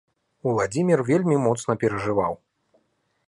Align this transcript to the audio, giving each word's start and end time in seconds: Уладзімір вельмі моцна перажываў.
Уладзімір 0.51 1.03
вельмі 1.09 1.37
моцна 1.45 1.77
перажываў. 1.83 2.33